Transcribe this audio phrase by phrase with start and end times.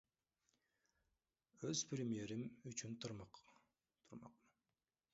[1.71, 4.29] Өз премьерим үчүн турмакмын.